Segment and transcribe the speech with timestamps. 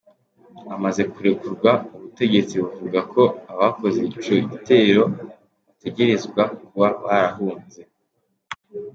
[0.75, 5.03] Amaze kurekurwa, ubutegetsi buvuga ko abakoze ico gitero
[5.69, 7.81] bategerezwa kuba barahunze.